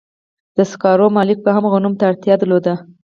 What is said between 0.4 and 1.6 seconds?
د سکارو مالک به